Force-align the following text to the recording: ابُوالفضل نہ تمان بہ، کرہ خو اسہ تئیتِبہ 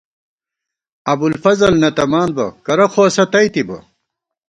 ابُوالفضل 1.11 1.73
نہ 1.81 1.89
تمان 1.97 2.29
بہ، 2.35 2.47
کرہ 2.65 2.87
خو 2.93 3.01
اسہ 3.07 3.25
تئیتِبہ 3.31 3.77